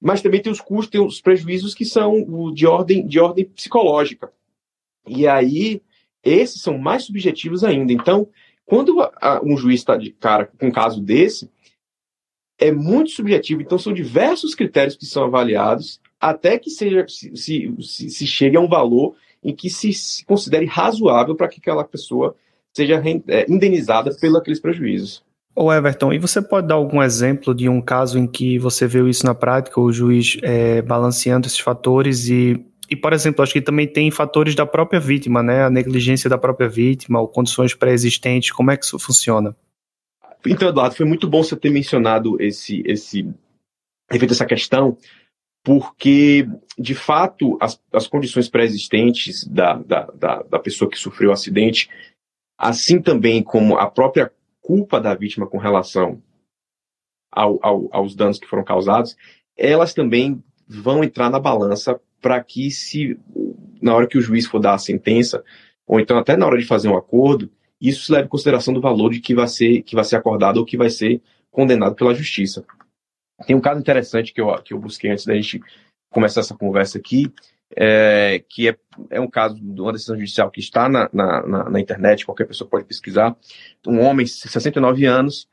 mas 0.00 0.22
também 0.22 0.40
tem 0.40 0.52
os 0.52 0.60
custos, 0.60 0.90
tem 0.90 1.00
os 1.00 1.20
prejuízos 1.20 1.74
que 1.74 1.84
são 1.84 2.52
de 2.52 2.66
ordem, 2.66 3.06
de 3.06 3.18
ordem 3.18 3.44
psicológica. 3.44 4.30
E 5.06 5.26
aí, 5.26 5.82
esses 6.22 6.62
são 6.62 6.78
mais 6.78 7.04
subjetivos 7.04 7.64
ainda. 7.64 7.92
Então, 7.92 8.28
quando 8.64 8.96
um 9.42 9.56
juiz 9.56 9.80
está 9.80 9.96
de 9.96 10.10
cara 10.10 10.46
com 10.46 10.66
um 10.66 10.72
caso 10.72 11.00
desse, 11.00 11.50
é 12.58 12.72
muito 12.72 13.10
subjetivo. 13.10 13.62
Então, 13.62 13.78
são 13.78 13.92
diversos 13.92 14.54
critérios 14.54 14.96
que 14.96 15.06
são 15.06 15.24
avaliados 15.24 16.00
até 16.20 16.58
que 16.58 16.70
seja, 16.70 17.04
se, 17.08 17.36
se, 17.36 18.10
se 18.10 18.26
chegue 18.26 18.56
a 18.56 18.60
um 18.60 18.68
valor 18.68 19.14
em 19.44 19.54
que 19.54 19.70
se, 19.70 19.92
se 19.92 20.24
considere 20.24 20.66
razoável 20.66 21.34
para 21.34 21.48
que 21.48 21.60
aquela 21.60 21.84
pessoa 21.84 22.34
seja 22.74 23.02
é, 23.28 23.46
indenizada 23.48 24.14
pelos 24.20 24.38
aqueles 24.38 24.60
prejuízos. 24.60 25.24
Ô 25.54 25.72
Everton, 25.72 26.12
e 26.12 26.18
você 26.18 26.42
pode 26.42 26.66
dar 26.66 26.74
algum 26.74 27.02
exemplo 27.02 27.54
de 27.54 27.66
um 27.66 27.80
caso 27.80 28.18
em 28.18 28.26
que 28.26 28.58
você 28.58 28.86
viu 28.86 29.08
isso 29.08 29.24
na 29.24 29.34
prática, 29.34 29.80
o 29.80 29.90
juiz 29.90 30.36
é, 30.42 30.82
balanceando 30.82 31.46
esses 31.46 31.60
fatores 31.60 32.28
e, 32.28 32.62
e, 32.90 32.94
por 32.94 33.14
exemplo, 33.14 33.42
acho 33.42 33.54
que 33.54 33.62
também 33.62 33.86
tem 33.86 34.10
fatores 34.10 34.54
da 34.54 34.66
própria 34.66 35.00
vítima, 35.00 35.42
né? 35.42 35.64
A 35.64 35.70
negligência 35.70 36.28
da 36.28 36.36
própria 36.36 36.68
vítima, 36.68 37.20
ou 37.20 37.26
condições 37.26 37.74
pré-existentes, 37.74 38.50
como 38.50 38.70
é 38.70 38.76
que 38.76 38.84
isso 38.84 38.98
funciona? 38.98 39.56
Então, 40.48 40.68
Eduardo, 40.68 40.94
foi 40.94 41.06
muito 41.06 41.28
bom 41.28 41.42
você 41.42 41.56
ter 41.56 41.70
mencionado 41.70 42.40
esse, 42.40 42.82
esse, 42.86 43.28
feito 44.10 44.32
essa 44.32 44.46
questão, 44.46 44.96
porque, 45.64 46.48
de 46.78 46.94
fato, 46.94 47.58
as, 47.60 47.80
as 47.92 48.06
condições 48.06 48.48
pré-existentes 48.48 49.44
da, 49.44 49.74
da, 49.74 50.02
da, 50.06 50.42
da 50.42 50.58
pessoa 50.58 50.90
que 50.90 50.98
sofreu 50.98 51.30
o 51.30 51.32
acidente, 51.32 51.90
assim 52.58 53.00
também 53.00 53.42
como 53.42 53.76
a 53.76 53.90
própria 53.90 54.32
culpa 54.60 55.00
da 55.00 55.14
vítima 55.14 55.46
com 55.46 55.58
relação 55.58 56.22
ao, 57.30 57.58
ao, 57.62 57.88
aos 57.92 58.14
danos 58.14 58.38
que 58.38 58.46
foram 58.46 58.64
causados, 58.64 59.16
elas 59.56 59.92
também 59.92 60.42
vão 60.66 61.04
entrar 61.04 61.30
na 61.30 61.38
balança 61.38 62.00
para 62.20 62.42
que 62.42 62.70
se 62.70 63.18
na 63.80 63.94
hora 63.94 64.06
que 64.06 64.18
o 64.18 64.22
juiz 64.22 64.46
for 64.46 64.58
dar 64.58 64.74
a 64.74 64.78
sentença, 64.78 65.44
ou 65.86 66.00
então 66.00 66.18
até 66.18 66.36
na 66.36 66.46
hora 66.46 66.58
de 66.58 66.64
fazer 66.64 66.88
um 66.88 66.96
acordo, 66.96 67.50
isso 67.80 68.06
se 68.06 68.12
leve 68.12 68.26
em 68.26 68.30
consideração 68.30 68.72
do 68.72 68.80
valor 68.80 69.10
de 69.10 69.20
que 69.20 69.34
vai 69.34 69.48
ser 69.48 69.82
que 69.82 69.94
vai 69.94 70.04
ser 70.04 70.16
acordado 70.16 70.58
ou 70.58 70.64
que 70.64 70.76
vai 70.76 70.90
ser 70.90 71.20
condenado 71.50 71.94
pela 71.94 72.14
justiça. 72.14 72.64
Tem 73.46 73.54
um 73.54 73.60
caso 73.60 73.80
interessante 73.80 74.32
que 74.32 74.40
eu, 74.40 74.54
que 74.62 74.72
eu 74.72 74.78
busquei 74.78 75.10
antes 75.10 75.26
da 75.26 75.34
gente 75.34 75.60
começar 76.10 76.40
essa 76.40 76.56
conversa 76.56 76.98
aqui, 76.98 77.30
é, 77.74 78.42
que 78.48 78.68
é, 78.68 78.76
é 79.10 79.20
um 79.20 79.28
caso 79.28 79.56
de 79.60 79.80
uma 79.80 79.92
decisão 79.92 80.16
judicial 80.16 80.50
que 80.50 80.60
está 80.60 80.88
na, 80.88 81.10
na, 81.12 81.46
na, 81.46 81.70
na 81.70 81.80
internet, 81.80 82.24
qualquer 82.24 82.46
pessoa 82.46 82.68
pode 82.68 82.84
pesquisar. 82.84 83.36
Um 83.86 84.00
homem, 84.00 84.26
69 84.26 85.04
anos, 85.04 85.48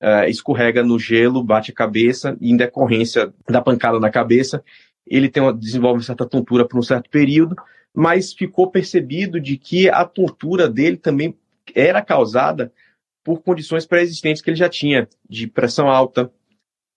é, 0.00 0.28
escorrega 0.28 0.82
no 0.82 0.98
gelo, 0.98 1.42
bate 1.42 1.70
a 1.70 1.74
cabeça, 1.74 2.36
e 2.40 2.50
em 2.50 2.56
decorrência 2.56 3.32
da 3.48 3.60
pancada 3.60 3.98
na 3.98 4.10
cabeça, 4.10 4.62
ele 5.06 5.28
tem 5.28 5.42
uma, 5.42 5.52
desenvolve 5.52 6.04
certa 6.04 6.26
tontura 6.26 6.66
por 6.66 6.78
um 6.78 6.82
certo 6.82 7.08
período, 7.08 7.56
mas 7.94 8.32
ficou 8.32 8.70
percebido 8.70 9.40
de 9.40 9.56
que 9.56 9.88
a 9.88 10.04
tontura 10.04 10.68
dele 10.68 10.96
também 10.96 11.36
era 11.74 12.02
causada 12.02 12.72
por 13.24 13.42
condições 13.42 13.84
pré-existentes 13.86 14.40
que 14.40 14.50
ele 14.50 14.56
já 14.56 14.68
tinha, 14.68 15.08
de 15.28 15.46
pressão 15.46 15.88
alta, 15.88 16.30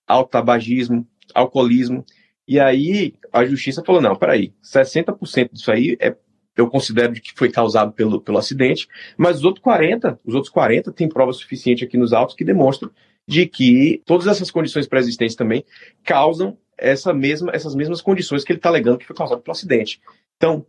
alto 0.07 0.29
tabagismo, 0.29 1.07
alcoolismo. 1.33 2.05
E 2.47 2.59
aí 2.59 3.15
a 3.31 3.45
justiça 3.45 3.83
falou: 3.83 4.01
não, 4.01 4.15
peraí, 4.15 4.53
60% 4.63 5.51
disso 5.53 5.71
aí 5.71 5.97
é, 5.99 6.15
eu 6.55 6.69
considero 6.69 7.13
que 7.13 7.33
foi 7.35 7.49
causado 7.49 7.91
pelo, 7.93 8.21
pelo 8.21 8.38
acidente, 8.38 8.88
mas 9.17 9.38
os 9.38 9.43
outros 9.43 9.63
40, 9.63 10.19
os 10.25 10.35
outros 10.35 10.51
40 10.51 10.91
tem 10.91 11.09
prova 11.09 11.33
suficiente 11.33 11.83
aqui 11.83 11.97
nos 11.97 12.13
autos 12.13 12.35
que 12.35 12.43
demonstram 12.43 12.91
de 13.27 13.45
que 13.45 14.01
todas 14.05 14.27
essas 14.27 14.49
condições 14.49 14.88
pré-existentes 14.88 15.35
também 15.35 15.63
causam 16.03 16.57
essa 16.77 17.13
mesma, 17.13 17.51
essas 17.53 17.75
mesmas 17.75 18.01
condições 18.01 18.43
que 18.43 18.51
ele 18.51 18.59
está 18.59 18.69
alegando 18.69 18.97
que 18.97 19.05
foi 19.05 19.15
causado 19.15 19.41
pelo 19.41 19.51
acidente. 19.51 20.01
Então, 20.35 20.65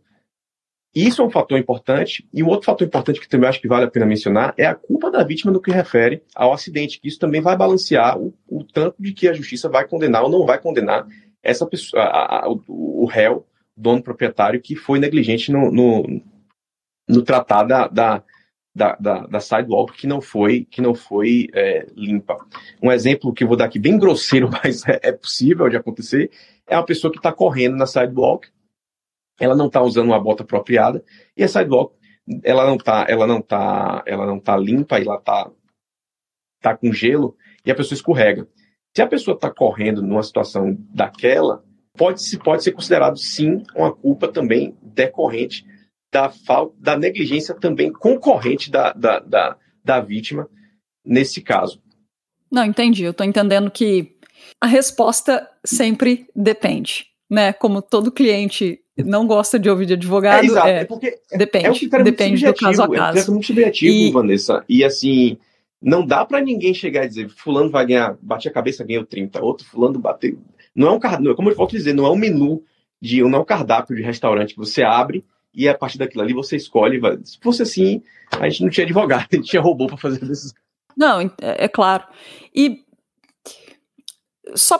isso 0.93 1.21
é 1.21 1.25
um 1.25 1.29
fator 1.29 1.57
importante. 1.57 2.27
E 2.33 2.43
um 2.43 2.47
outro 2.47 2.65
fator 2.65 2.85
importante 2.85 3.19
que 3.19 3.29
também 3.29 3.47
acho 3.47 3.61
que 3.61 3.67
vale 3.67 3.85
a 3.85 3.89
pena 3.89 4.05
mencionar 4.05 4.53
é 4.57 4.65
a 4.65 4.75
culpa 4.75 5.09
da 5.09 5.23
vítima 5.23 5.51
no 5.51 5.61
que 5.61 5.71
refere 5.71 6.21
ao 6.35 6.51
acidente, 6.53 6.99
que 6.99 7.07
isso 7.07 7.19
também 7.19 7.41
vai 7.41 7.55
balancear 7.55 8.19
o, 8.19 8.33
o 8.47 8.63
tanto 8.63 8.95
de 8.99 9.13
que 9.13 9.27
a 9.27 9.33
justiça 9.33 9.69
vai 9.69 9.87
condenar 9.87 10.23
ou 10.23 10.29
não 10.29 10.45
vai 10.45 10.59
condenar 10.59 11.07
essa 11.41 11.65
pessoa, 11.65 12.03
a, 12.03 12.45
a, 12.45 12.49
o, 12.49 13.03
o 13.03 13.05
réu, 13.05 13.45
dono 13.75 14.03
proprietário, 14.03 14.61
que 14.61 14.75
foi 14.75 14.99
negligente 14.99 15.51
no, 15.51 15.71
no, 15.71 16.21
no 17.07 17.21
tratar 17.23 17.63
da, 17.63 17.87
da, 17.87 18.23
da, 18.75 18.95
da, 18.95 19.27
da, 19.27 19.39
sidewalk 19.39 19.93
que 19.97 20.05
não 20.05 20.21
foi, 20.21 20.65
que 20.69 20.81
não 20.81 20.93
foi 20.93 21.47
é, 21.53 21.87
limpa. 21.95 22.37
Um 22.81 22.91
exemplo 22.91 23.33
que 23.33 23.43
eu 23.43 23.47
vou 23.47 23.57
dar 23.57 23.65
aqui 23.65 23.79
bem 23.79 23.97
grosseiro, 23.97 24.49
mas 24.63 24.85
é, 24.87 24.99
é 25.03 25.11
possível 25.11 25.69
de 25.69 25.77
acontecer, 25.77 26.29
é 26.67 26.75
uma 26.75 26.85
pessoa 26.85 27.11
que 27.11 27.17
está 27.17 27.31
correndo 27.31 27.75
na 27.75 27.85
sidewalk, 27.85 28.49
ela 29.39 29.55
não 29.55 29.67
está 29.67 29.81
usando 29.81 30.07
uma 30.07 30.19
bota 30.19 30.43
apropriada. 30.43 31.03
E 31.35 31.43
a 31.43 31.47
sidewalk 31.47 31.95
ela 32.43 32.65
não 32.65 32.75
está 32.75 33.05
ela 33.09 33.25
não 33.25 33.41
tá 33.41 34.03
ela 34.05 34.25
não 34.25 34.39
tá 34.39 34.55
limpa 34.55 34.99
ela 34.99 35.15
está 35.15 35.51
tá 36.61 36.77
com 36.77 36.93
gelo 36.93 37.35
e 37.65 37.71
a 37.71 37.75
pessoa 37.75 37.95
escorrega. 37.95 38.47
Se 38.95 39.01
a 39.01 39.07
pessoa 39.07 39.35
está 39.35 39.49
correndo 39.49 40.01
numa 40.01 40.23
situação 40.23 40.77
daquela 40.93 41.63
pode 41.97 42.21
se 42.21 42.37
pode 42.37 42.63
ser 42.63 42.71
considerado 42.71 43.17
sim 43.17 43.63
uma 43.75 43.93
culpa 43.93 44.27
também 44.27 44.77
decorrente 44.81 45.65
da 46.13 46.29
falta 46.29 46.75
da 46.77 46.97
negligência 46.97 47.55
também 47.55 47.91
concorrente 47.91 48.69
da, 48.69 48.91
da, 48.93 49.19
da, 49.19 49.57
da 49.83 49.99
vítima 50.01 50.47
nesse 51.05 51.41
caso. 51.41 51.81
Não 52.51 52.65
entendi. 52.65 53.03
Eu 53.03 53.11
estou 53.11 53.25
entendendo 53.25 53.71
que 53.71 54.17
a 54.59 54.67
resposta 54.67 55.49
sempre 55.65 56.27
depende 56.35 57.11
né? 57.31 57.53
Como 57.53 57.81
todo 57.81 58.11
cliente 58.11 58.80
não 58.97 59.25
gosta 59.25 59.57
de 59.57 59.69
ouvir 59.69 59.85
de 59.85 59.93
advogado. 59.93 60.43
É, 60.43 60.45
exato, 60.45 60.67
é, 60.67 60.79
é 60.81 60.85
porque 60.85 61.19
depende, 61.31 61.65
é 61.65 61.71
um 61.71 62.03
depende 62.03 62.45
do 62.45 62.53
caso 62.53 62.83
a 62.83 62.89
caso. 62.89 63.17
É 63.17 63.29
um 63.29 63.33
muito 63.33 63.47
subjetivo, 63.47 63.93
e... 63.93 64.11
Vanessa. 64.11 64.63
E 64.67 64.83
assim, 64.83 65.37
não 65.81 66.05
dá 66.05 66.25
para 66.25 66.41
ninguém 66.41 66.73
chegar 66.73 67.05
e 67.05 67.07
dizer, 67.07 67.29
fulano 67.29 67.69
vai 67.69 67.85
ganhar, 67.85 68.17
bate 68.21 68.47
a 68.47 68.51
cabeça, 68.51 68.83
ganhou 68.83 69.05
30, 69.05 69.43
outro 69.43 69.65
fulano 69.65 69.97
bateu. 69.99 70.37
Não 70.75 70.87
é 70.87 70.91
um 70.91 70.99
cardápio, 70.99 71.35
como 71.35 71.49
eu 71.49 71.55
volto 71.55 71.75
a 71.75 71.77
dizer, 71.77 71.93
não 71.93 72.05
é 72.05 72.11
um 72.11 72.15
menu 72.15 72.63
de, 73.01 73.21
não 73.23 73.39
é 73.39 73.41
um 73.41 73.45
cardápio 73.45 73.95
de 73.95 74.01
restaurante 74.01 74.53
que 74.53 74.59
você 74.59 74.83
abre 74.83 75.23
e 75.53 75.67
a 75.67 75.77
partir 75.77 75.97
daquilo 75.97 76.23
ali 76.23 76.33
você 76.33 76.55
escolhe. 76.55 76.99
Se 77.23 77.37
fosse 77.41 77.61
assim, 77.61 78.01
a 78.39 78.47
gente 78.47 78.63
não 78.63 78.69
tinha 78.69 78.85
advogado, 78.85 79.27
a 79.31 79.35
gente 79.35 79.49
tinha 79.49 79.61
robô 79.61 79.87
para 79.87 79.97
fazer 79.97 80.23
isso. 80.23 80.53
Não, 80.95 81.21
é, 81.21 81.31
é 81.41 81.67
claro. 81.67 82.03
E 82.53 82.83
só 84.55 84.79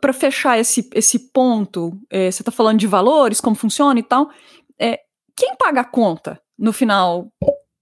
para 0.00 0.12
fechar 0.12 0.58
esse, 0.58 0.88
esse 0.94 1.30
ponto, 1.32 1.98
é, 2.10 2.30
você 2.30 2.42
está 2.42 2.52
falando 2.52 2.78
de 2.78 2.86
valores, 2.86 3.40
como 3.40 3.56
funciona 3.56 3.98
e 3.98 4.02
tal. 4.02 4.30
É, 4.78 5.00
quem 5.36 5.56
paga 5.56 5.80
a 5.80 5.84
conta 5.84 6.40
no 6.58 6.72
final 6.72 7.28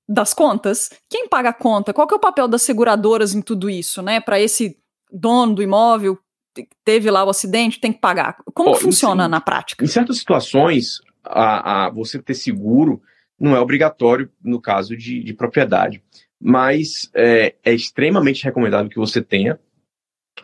das 0.09 0.35
contas? 0.35 0.91
Quem 1.09 1.29
paga 1.29 1.51
a 1.51 1.55
conta? 1.55 1.93
Qual 1.93 2.07
que 2.07 2.15
é 2.15 2.17
o 2.17 2.21
papel 2.21 2.49
das 2.49 2.63
seguradoras 2.63 3.35
em 3.35 3.43
tudo 3.43 3.69
isso, 3.69 4.03
né? 4.03 4.21
Para 4.21 4.41
esse 4.41 4.77
dono 5.13 5.55
do 5.55 5.63
imóvel 5.63 6.19
teve 6.85 7.11
lá 7.11 7.25
o 7.25 7.31
acidente, 7.31 7.81
tem 7.81 7.93
que 7.93 8.01
pagar. 8.01 8.37
Como 8.55 8.75
funciona 8.75 9.29
na 9.29 9.41
prática? 9.41 9.85
Em 9.85 9.89
certas 9.89 10.19
situações, 10.19 11.01
a, 11.25 11.87
a, 11.87 11.91
você 11.91 12.21
ter 12.21 12.35
seguro 12.35 13.01
não 13.39 13.57
é 13.57 13.61
obrigatório 13.61 14.31
no 14.43 14.61
caso 14.61 14.97
de, 14.97 15.23
de 15.23 15.33
propriedade, 15.33 16.03
mas 16.41 17.11
é, 17.15 17.55
é 17.65 17.73
extremamente 17.73 18.45
recomendável 18.45 18.91
que 18.91 18.99
você 18.99 19.23
tenha 19.23 19.59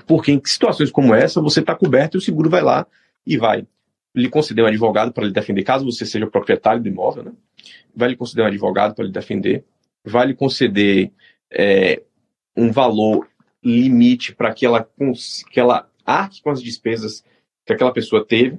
porque 0.07 0.33
em 0.33 0.41
situações 0.45 0.91
como 0.91 1.15
essa, 1.15 1.41
você 1.41 1.61
está 1.61 1.75
coberto 1.75 2.17
e 2.17 2.19
o 2.19 2.21
seguro 2.21 2.51
vai 2.51 2.63
lá 2.63 2.87
e 3.27 3.37
vai 3.37 3.67
lhe 4.15 4.29
conceder 4.29 4.65
um 4.65 4.69
advogado 4.69 5.13
para 5.13 5.25
lhe 5.25 5.33
defender, 5.33 5.63
caso 5.63 5.85
você 5.85 6.07
seja 6.07 6.27
proprietário 6.27 6.83
do 6.83 6.89
imóvel, 6.89 7.25
né? 7.25 7.33
vai 7.95 8.09
lhe 8.09 8.17
conceder 8.17 8.45
um 8.45 8.49
advogado 8.49 8.95
para 8.95 9.05
lhe 9.05 9.13
defender, 9.13 9.65
vai 10.05 10.27
lhe 10.27 10.35
conceder 10.35 11.13
é, 11.51 12.03
um 12.57 12.71
valor 12.73 13.29
limite 13.63 14.35
para 14.35 14.53
que 14.55 14.65
ela, 14.65 14.89
que 15.51 15.61
ela 15.61 15.89
arque 16.05 16.41
com 16.41 16.51
as 16.51 16.63
despesas 16.63 17.25
que 17.65 17.73
aquela 17.73 17.93
pessoa 17.93 18.25
teve. 18.25 18.59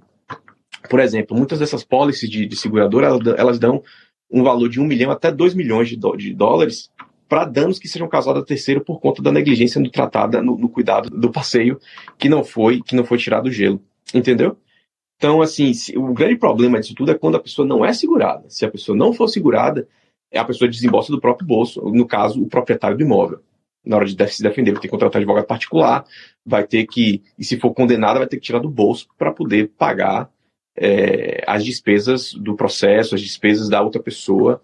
Por 0.90 1.00
exemplo, 1.00 1.36
muitas 1.36 1.60
dessas 1.60 1.84
pólices 1.84 2.30
de, 2.30 2.46
de 2.46 2.56
seguradora, 2.56 3.08
elas 3.38 3.58
dão 3.58 3.82
um 4.30 4.44
valor 4.44 4.70
de 4.70 4.80
um 4.80 4.86
milhão 4.86 5.10
até 5.10 5.32
dois 5.32 5.54
milhões 5.54 5.88
de, 5.88 5.98
de 6.18 6.34
dólares 6.34 6.92
para 7.28 7.46
danos 7.46 7.80
que 7.80 7.88
sejam 7.88 8.08
causados 8.08 8.42
a 8.42 8.46
terceiro 8.46 8.84
por 8.84 9.00
conta 9.00 9.22
da 9.22 9.32
negligência 9.32 9.82
no 9.82 9.90
tratado, 9.90 10.42
no, 10.42 10.58
no, 10.58 10.70
cuidado 10.70 11.10
do 11.10 11.32
passeio 11.32 11.80
que 12.18 12.30
não 12.30 12.44
foi 12.44 12.82
que 12.82 12.96
não 12.96 13.04
foi 13.04 13.18
tirado 13.18 13.48
o 13.48 13.52
gelo, 13.52 13.82
entendeu? 14.14 14.58
Então, 15.18 15.42
assim, 15.42 15.74
se, 15.74 15.98
o 15.98 16.14
grande 16.14 16.38
problema 16.38 16.80
disso 16.80 16.94
tudo 16.96 17.12
é 17.12 17.16
quando 17.16 17.36
a 17.36 17.40
pessoa 17.40 17.68
não 17.68 17.84
é 17.84 17.92
segurada. 17.92 18.48
Se 18.50 18.66
a 18.66 18.72
pessoa 18.72 18.96
não 18.96 19.12
for 19.14 19.28
segurada, 19.28 19.88
a 20.34 20.46
pessoa 20.46 20.70
desembolsa 20.70 21.12
do 21.12 21.20
próprio 21.20 21.48
bolso, 21.48 21.82
no 21.82 22.06
caso, 22.06 22.42
o 22.42 22.48
proprietário 22.48 22.98
do 22.98 23.04
imóvel. 23.04 23.40
Na 23.84 23.96
hora 23.96 24.06
de 24.06 24.28
se 24.28 24.44
defender, 24.44 24.72
vai 24.72 24.82
ter 24.82 24.88
que 24.88 24.92
contratar 24.92 25.20
advogado 25.20 25.46
particular, 25.46 26.06
vai 26.46 26.66
ter 26.68 26.86
que, 26.86 27.24
e 27.38 27.44
se 27.44 27.58
for 27.58 27.74
condenada, 27.74 28.20
vai 28.20 28.28
ter 28.28 28.38
que 28.38 28.46
tirar 28.46 28.60
do 28.60 28.70
bolso 28.70 29.08
para 29.18 29.32
poder 29.32 29.72
pagar 29.78 30.30
é, 30.78 31.44
as 31.48 31.66
despesas 31.66 32.34
do 32.34 32.56
processo, 32.56 33.16
as 33.16 33.22
despesas 33.22 33.70
da 33.70 33.82
outra 33.82 34.02
pessoa, 34.02 34.62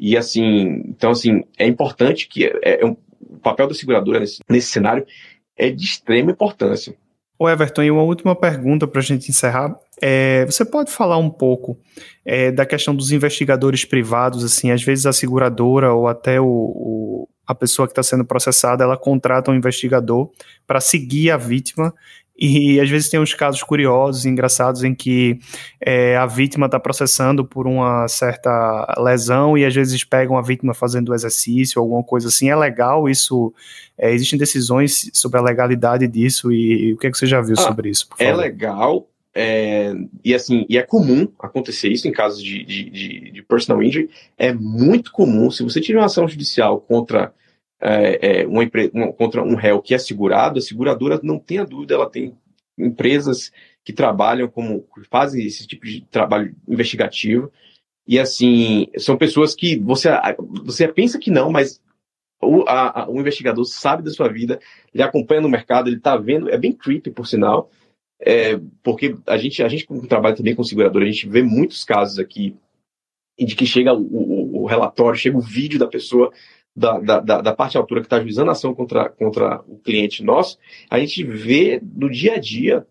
e 0.00 0.16
assim, 0.16 0.82
então 0.88 1.10
assim, 1.10 1.44
é 1.58 1.66
importante 1.66 2.26
que 2.26 2.46
é, 2.46 2.80
é 2.80 2.86
um, 2.86 2.96
o 3.20 3.38
papel 3.38 3.68
da 3.68 3.74
seguradora 3.74 4.18
nesse, 4.18 4.40
nesse 4.48 4.68
cenário 4.68 5.06
é 5.54 5.68
de 5.70 5.84
extrema 5.84 6.30
importância. 6.30 6.96
O 7.38 7.48
Everton, 7.48 7.82
e 7.82 7.90
uma 7.90 8.02
última 8.02 8.34
pergunta 8.34 8.86
para 8.86 9.00
a 9.00 9.04
gente 9.04 9.30
encerrar. 9.30 9.78
É, 10.00 10.46
você 10.46 10.64
pode 10.64 10.90
falar 10.90 11.18
um 11.18 11.28
pouco 11.28 11.78
é, 12.24 12.50
da 12.50 12.64
questão 12.64 12.94
dos 12.94 13.12
investigadores 13.12 13.84
privados, 13.84 14.42
assim, 14.42 14.70
às 14.70 14.82
vezes 14.82 15.04
a 15.04 15.12
seguradora 15.12 15.92
ou 15.92 16.08
até 16.08 16.40
o, 16.40 16.46
o 16.46 17.28
a 17.46 17.54
pessoa 17.54 17.88
que 17.88 17.92
está 17.92 18.02
sendo 18.02 18.24
processada, 18.24 18.84
ela 18.84 18.96
contrata 18.96 19.50
um 19.50 19.54
investigador 19.54 20.30
para 20.66 20.80
seguir 20.80 21.30
a 21.30 21.36
vítima 21.36 21.92
e 22.40 22.80
às 22.80 22.88
vezes 22.88 23.10
tem 23.10 23.20
uns 23.20 23.34
casos 23.34 23.62
curiosos, 23.62 24.24
engraçados, 24.24 24.82
em 24.82 24.94
que 24.94 25.38
é, 25.78 26.16
a 26.16 26.24
vítima 26.24 26.64
está 26.64 26.80
processando 26.80 27.44
por 27.44 27.66
uma 27.66 28.08
certa 28.08 28.94
lesão 28.98 29.58
e 29.58 29.64
às 29.64 29.74
vezes 29.74 30.02
pegam 30.04 30.38
a 30.38 30.42
vítima 30.42 30.72
fazendo 30.72 31.12
exercício, 31.12 31.78
alguma 31.78 32.02
coisa 32.02 32.28
assim. 32.28 32.48
É 32.48 32.56
legal 32.56 33.10
isso? 33.10 33.52
É, 33.98 34.10
existem 34.10 34.38
decisões 34.38 35.10
sobre 35.12 35.38
a 35.38 35.42
legalidade 35.42 36.08
disso 36.08 36.50
e, 36.50 36.88
e 36.88 36.92
o 36.94 36.96
que, 36.96 37.08
é 37.08 37.10
que 37.10 37.18
você 37.18 37.26
já 37.26 37.42
viu 37.42 37.56
ah, 37.58 37.62
sobre 37.62 37.90
isso? 37.90 38.08
É 38.18 38.32
legal. 38.32 39.06
É, 39.34 39.92
e 40.24 40.34
assim, 40.34 40.64
e 40.68 40.78
é 40.78 40.82
comum 40.82 41.28
acontecer 41.38 41.88
isso 41.88 42.08
em 42.08 42.12
casos 42.12 42.42
de, 42.42 42.64
de, 42.64 42.90
de, 42.90 43.30
de 43.32 43.42
personal 43.42 43.82
injury. 43.82 44.08
É 44.38 44.52
muito 44.52 45.12
comum. 45.12 45.50
Se 45.50 45.62
você 45.62 45.78
tiver 45.78 45.98
uma 45.98 46.06
ação 46.06 46.26
judicial 46.26 46.80
contra 46.80 47.34
é, 47.80 48.42
é, 48.42 48.46
uma, 48.46 48.62
uma, 48.92 49.12
contra 49.12 49.42
um 49.42 49.54
réu 49.54 49.80
que 49.80 49.94
é 49.94 49.98
segurado, 49.98 50.58
a 50.58 50.62
seguradora 50.62 51.18
não 51.22 51.38
tenha 51.38 51.64
dúvida, 51.64 51.94
ela 51.94 52.10
tem 52.10 52.36
empresas 52.78 53.50
que 53.84 53.92
trabalham 53.92 54.48
como 54.48 54.86
fazem 55.10 55.44
esse 55.44 55.66
tipo 55.66 55.86
de 55.86 56.02
trabalho 56.02 56.54
investigativo. 56.68 57.50
E 58.06 58.18
assim 58.18 58.88
são 58.98 59.16
pessoas 59.16 59.54
que 59.54 59.78
você 59.78 60.08
você 60.64 60.88
pensa 60.88 61.18
que 61.18 61.30
não, 61.30 61.50
mas 61.50 61.80
o, 62.42 62.64
a, 62.66 63.02
a, 63.02 63.10
o 63.10 63.20
investigador 63.20 63.64
sabe 63.64 64.02
da 64.02 64.10
sua 64.10 64.28
vida, 64.28 64.58
ele 64.92 65.02
acompanha 65.02 65.40
no 65.40 65.48
mercado, 65.48 65.88
ele 65.88 65.96
está 65.96 66.16
vendo, 66.16 66.48
é 66.50 66.56
bem 66.56 66.72
creepy, 66.72 67.10
por 67.10 67.26
sinal, 67.26 67.70
é, 68.20 68.58
porque 68.82 69.16
a 69.26 69.36
gente, 69.36 69.62
a 69.62 69.68
gente 69.68 69.86
trabalha 70.08 70.36
também 70.36 70.54
com 70.54 70.64
seguradora, 70.64 71.04
a 71.04 71.10
gente 71.10 71.28
vê 71.28 71.42
muitos 71.42 71.84
casos 71.84 72.18
aqui 72.18 72.56
de 73.38 73.54
que 73.56 73.64
chega 73.64 73.94
o, 73.94 74.62
o 74.62 74.66
relatório, 74.66 75.18
chega 75.18 75.36
o 75.36 75.42
vídeo 75.42 75.78
da 75.78 75.86
pessoa 75.86 76.32
da, 76.80 77.20
da, 77.20 77.40
da, 77.42 77.52
parte 77.54 77.76
altura 77.76 78.00
que 78.00 78.06
está 78.06 78.16
ajuizando 78.16 78.48
a 78.48 78.52
ação 78.52 78.74
contra, 78.74 79.10
contra 79.10 79.62
o 79.68 79.76
cliente 79.78 80.24
nosso, 80.24 80.58
a 80.88 80.98
gente 80.98 81.22
vê 81.22 81.80
no 81.82 82.08
dia 82.08 82.34
a 82.34 82.38
dia 82.38 82.86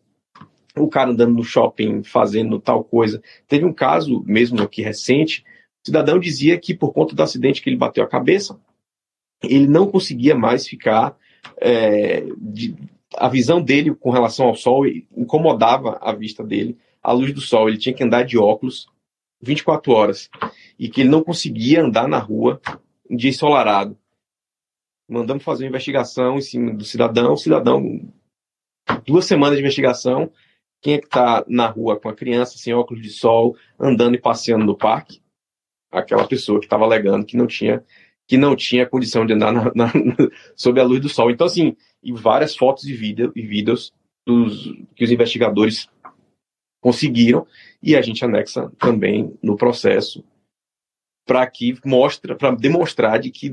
o 0.77 0.87
cara 0.87 1.09
andando 1.09 1.33
no 1.33 1.43
shopping 1.43 2.03
fazendo 2.03 2.59
tal 2.59 2.83
coisa. 2.83 3.21
Teve 3.47 3.65
um 3.65 3.73
caso 3.73 4.23
mesmo 4.25 4.61
aqui 4.61 4.81
recente, 4.81 5.43
o 5.83 5.87
cidadão 5.87 6.19
dizia 6.19 6.57
que 6.57 6.73
por 6.73 6.93
conta 6.93 7.15
do 7.15 7.23
acidente 7.23 7.61
que 7.61 7.69
ele 7.69 7.77
bateu 7.77 8.03
a 8.03 8.07
cabeça, 8.07 8.59
ele 9.41 9.67
não 9.67 9.89
conseguia 9.89 10.35
mais 10.35 10.67
ficar. 10.67 11.17
É, 11.57 12.25
de, 12.37 12.75
a 13.17 13.27
visão 13.27 13.59
dele 13.59 13.95
com 13.95 14.11
relação 14.11 14.45
ao 14.45 14.55
sol 14.55 14.85
incomodava 14.85 15.97
a 16.01 16.13
vista 16.13 16.43
dele, 16.43 16.77
a 17.01 17.11
luz 17.11 17.33
do 17.33 17.41
sol. 17.41 17.67
Ele 17.67 17.77
tinha 17.77 17.95
que 17.95 18.03
andar 18.03 18.23
de 18.23 18.37
óculos 18.37 18.87
24 19.41 19.91
horas 19.91 20.29
e 20.77 20.89
que 20.89 21.01
ele 21.01 21.09
não 21.09 21.23
conseguia 21.23 21.81
andar 21.81 22.07
na 22.07 22.19
rua 22.19 22.61
em 23.09 23.15
dia 23.15 23.29
ensolarado. 23.29 23.97
Mandamos 25.09 25.43
fazer 25.43 25.63
uma 25.63 25.69
investigação 25.69 26.37
em 26.37 26.41
cima 26.41 26.73
do 26.73 26.83
cidadão. 26.83 27.33
O 27.33 27.37
cidadão, 27.37 28.13
duas 29.05 29.25
semanas 29.25 29.55
de 29.55 29.61
investigação. 29.61 30.31
Quem 30.81 30.93
é 30.93 30.97
que 30.99 31.07
está 31.07 31.43
na 31.47 31.67
rua 31.67 31.99
com 31.99 32.07
a 32.07 32.15
criança, 32.15 32.57
sem 32.57 32.73
óculos 32.73 33.01
de 33.01 33.09
sol, 33.09 33.57
andando 33.79 34.15
e 34.15 34.21
passeando 34.21 34.65
no 34.65 34.77
parque? 34.77 35.21
Aquela 35.91 36.27
pessoa 36.27 36.59
que 36.59 36.67
estava 36.67 36.85
alegando 36.85 37.25
que 37.25 37.35
não 37.35 37.47
tinha 37.47 37.83
que 38.27 38.37
não 38.37 38.55
tinha 38.55 38.85
condição 38.85 39.25
de 39.25 39.33
andar 39.33 39.51
na, 39.51 39.71
na, 39.73 39.91
sob 40.55 40.79
a 40.79 40.83
luz 40.83 41.01
do 41.01 41.09
sol. 41.09 41.31
Então, 41.31 41.47
assim, 41.47 41.75
e 42.03 42.13
várias 42.13 42.55
fotos 42.55 42.85
e, 42.85 42.93
vídeo, 42.93 43.31
e 43.35 43.41
vídeos 43.41 43.91
dos, 44.23 44.71
que 44.95 45.03
os 45.03 45.11
investigadores 45.11 45.89
conseguiram 46.79 47.47
e 47.81 47.95
a 47.95 48.01
gente 48.03 48.23
anexa 48.23 48.71
também 48.77 49.35
no 49.41 49.57
processo 49.57 50.23
para 51.29 51.45
que 51.45 51.77
mostra, 51.85 52.35
para 52.35 52.55
demonstrar 52.55 53.19
de 53.19 53.29
que 53.29 53.51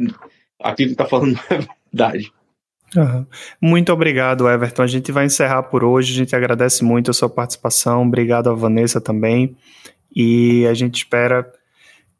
aquilo 0.58 0.88
que 0.88 0.92
está 0.92 1.04
falando 1.04 1.34
não 1.50 1.58
é 1.58 1.66
verdade. 1.92 2.32
Uhum. 2.96 3.26
Muito 3.60 3.92
obrigado, 3.92 4.48
Everton. 4.48 4.82
A 4.82 4.86
gente 4.86 5.12
vai 5.12 5.26
encerrar 5.26 5.64
por 5.64 5.84
hoje. 5.84 6.14
A 6.14 6.16
gente 6.16 6.34
agradece 6.34 6.82
muito 6.82 7.10
a 7.10 7.14
sua 7.14 7.28
participação. 7.28 8.06
Obrigado 8.06 8.48
a 8.48 8.54
Vanessa 8.54 8.98
também. 8.98 9.54
E 10.14 10.66
a 10.66 10.72
gente 10.72 10.96
espera 10.96 11.52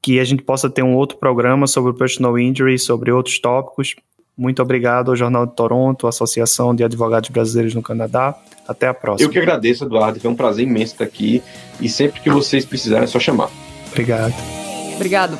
que 0.02 0.20
a 0.20 0.24
gente 0.24 0.42
possa 0.42 0.68
ter 0.68 0.82
um 0.82 0.94
outro 0.94 1.16
programa 1.16 1.66
sobre 1.66 1.92
o 1.92 1.94
personal 1.94 2.38
injury, 2.38 2.78
sobre 2.78 3.10
outros 3.10 3.38
tópicos. 3.38 3.94
Muito 4.36 4.60
obrigado 4.60 5.10
ao 5.10 5.16
Jornal 5.16 5.46
de 5.46 5.56
Toronto, 5.56 6.06
Associação 6.06 6.74
de 6.74 6.84
Advogados 6.84 7.30
Brasileiros 7.30 7.74
no 7.74 7.80
Canadá. 7.80 8.38
Até 8.68 8.88
a 8.88 8.92
próxima. 8.92 9.26
Eu 9.26 9.32
que 9.32 9.38
agradeço, 9.38 9.84
Eduardo. 9.84 10.20
Foi 10.20 10.30
um 10.30 10.36
prazer 10.36 10.66
imenso 10.66 10.92
estar 10.92 11.04
aqui. 11.04 11.42
E 11.80 11.88
sempre 11.88 12.20
que 12.20 12.28
vocês 12.28 12.66
precisarem, 12.66 13.04
é 13.04 13.06
só 13.06 13.18
chamar. 13.18 13.48
Obrigado. 13.90 14.65
Obrigado. 14.96 15.38